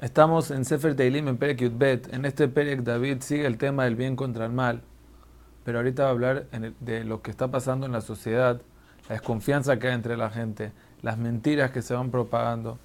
[0.00, 2.14] Estamos en Sefer Teilim en Perek Yudbet.
[2.14, 4.80] En este Perek David sigue el tema del bien contra el mal,
[5.62, 6.46] pero ahorita va a hablar
[6.80, 8.62] de lo que está pasando en la sociedad,
[9.10, 12.78] la desconfianza que hay entre la gente, las mentiras que se van propagando.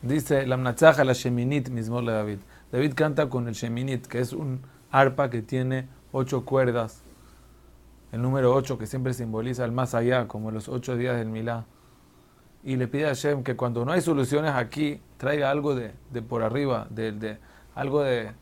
[0.00, 2.38] Dice la Mnachaja, la Sheminit mismo David.
[2.72, 7.02] David canta con el Sheminit, que es un arpa que tiene ocho cuerdas.
[8.10, 11.66] El número ocho que siempre simboliza el más allá, como los ocho días del Milá
[12.64, 15.92] y le pide a Hashem que cuando no hay soluciones aquí, traiga algo de,
[16.28, 17.38] por arriba, de, de,
[17.74, 18.32] algo de,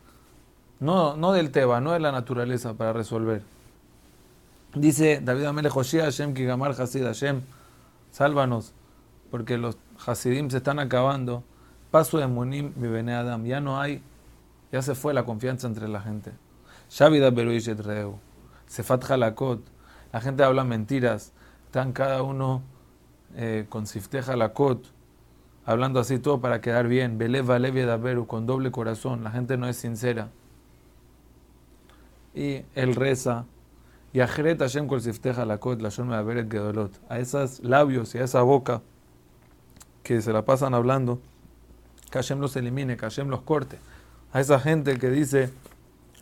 [0.79, 3.41] no, no del Teba, no de la naturaleza para resolver.
[4.75, 7.41] Dice David Amele Hashem Kigamar Hasid Hashem,
[8.11, 8.73] sálvanos,
[9.29, 11.43] porque los Hasidim se están acabando.
[11.89, 14.01] Paso de Munim Bibene Adam, ya no hay,
[14.71, 16.31] ya se fue la confianza entre la gente.
[16.89, 18.17] Shavida Beruishet Reu,
[18.67, 19.61] Sefat Halakot,
[20.13, 21.33] la gente habla mentiras,
[21.65, 22.61] están cada uno
[23.35, 24.85] eh, con Sifteja Lakot,
[25.65, 29.67] hablando así todo para quedar bien, Beleva Levi Daberu, con doble corazón, la gente no
[29.67, 30.29] es sincera.
[32.33, 33.45] Y él reza,
[34.13, 38.41] y Ajeret Hashem Kol Sifteja Lakot, la Beret Gedolot, a esos labios y a esa
[38.41, 38.81] boca
[40.03, 41.19] que se la pasan hablando,
[42.09, 43.77] que Hashem los elimine, que Hashem los corte.
[44.33, 45.51] A esa gente que dice,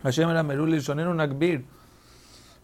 [0.04, 0.82] Hashem era Merul y
[1.16, 1.66] Nakbir,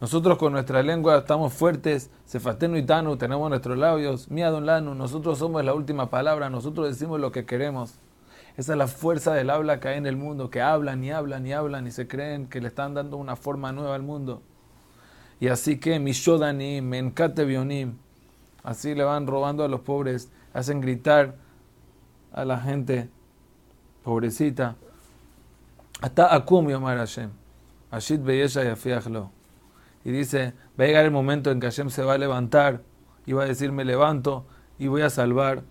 [0.02, 5.40] nosotros con nuestra lengua estamos fuertes, Sefatenu y Tanu, tenemos nuestros labios, Miadon Lanu, nosotros
[5.40, 7.96] somos la última palabra, nosotros decimos lo que queremos.
[8.58, 11.48] Esa es la fuerza del habla que hay en el mundo, que hablan y hablan
[11.48, 14.42] y hablan y se creen que le están dando una forma nueva al mundo.
[15.40, 17.98] Y así que Mishodani, Menkate Bionim,
[18.64, 21.36] así le van robando a los pobres, hacen gritar
[22.34, 23.10] a la gente
[24.04, 24.76] pobrecita.
[26.02, 27.30] Hasta Akum Yomar Hashem,
[27.92, 29.32] Ashit Beyesha Yafiachlo
[30.06, 32.84] y dice, va a llegar el momento en que Hashem se va a levantar
[33.26, 34.46] y va a decir, me levanto
[34.78, 35.64] y voy a salvar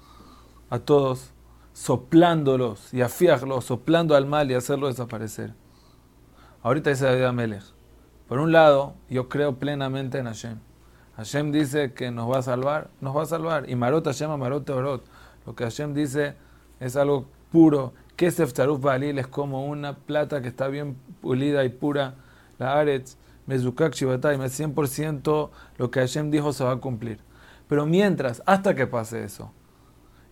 [0.70, 1.32] a todos,
[1.72, 5.55] soplándolos y afiarlos, soplando al mal y hacerlo desaparecer.
[6.62, 7.62] Ahorita dice David Amelech,
[8.28, 10.58] por un lado, yo creo plenamente en Hashem.
[11.17, 13.70] Hashem dice que nos va a salvar, nos va a salvar.
[13.70, 15.05] Y Marot Hashem, Marot Teorot.
[15.46, 16.34] Lo que Hashem dice
[16.80, 17.92] es algo puro.
[18.17, 22.14] Kesef Taruf Balil es como una plata que está bien pulida y pura.
[22.58, 27.20] La Aretz Mezukak Shivatay, 100% lo que Hashem dijo se va a cumplir.
[27.68, 29.52] Pero mientras, hasta que pase eso,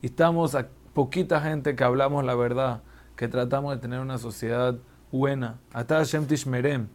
[0.00, 2.82] y estamos a poquita gente que hablamos la verdad,
[3.16, 4.76] que tratamos de tener una sociedad
[5.10, 6.88] buena, hasta Hashem Tishmerem,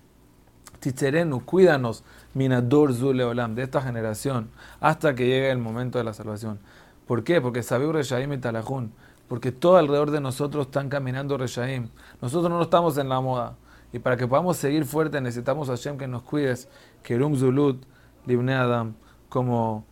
[0.79, 2.03] Titzerenu, cuídanos,
[2.34, 4.49] Minador Zuleolam, de esta generación,
[4.79, 6.59] hasta que llegue el momento de la salvación.
[7.07, 7.41] ¿Por qué?
[7.41, 8.91] Porque Sabiur Reshaim y Talajun,
[9.28, 11.89] porque todo alrededor de nosotros están caminando Reshaim.
[12.22, 13.55] Nosotros no estamos en la moda.
[13.94, 16.68] Y para que podamos seguir fuerte necesitamos a Hashem que nos cuides,
[17.03, 17.84] que Rum Zulut,
[18.25, 18.96] Libne Adam,
[19.30, 19.86] como,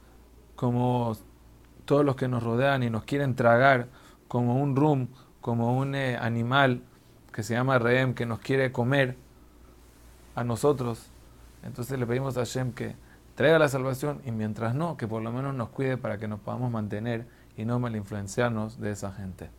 [0.55, 1.15] como
[1.85, 3.87] todos los que nos rodean y nos quieren tragar,
[4.27, 5.07] como un rum,
[5.41, 6.81] como un eh, animal
[7.31, 9.15] que se llama Reem, que nos quiere comer
[10.35, 11.07] a nosotros.
[11.63, 12.95] Entonces le pedimos a Hashem que
[13.35, 16.39] traiga la salvación y mientras no, que por lo menos nos cuide para que nos
[16.39, 19.49] podamos mantener y no mal influenciarnos de esa gente.